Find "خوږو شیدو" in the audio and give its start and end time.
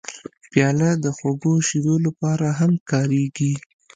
1.17-1.95